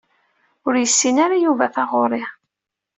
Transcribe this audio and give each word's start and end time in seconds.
Ur 0.67 0.73
yessin 0.77 1.17
ara 1.25 1.37
Yuba 1.43 1.65
taɣuṛi. 1.75 2.23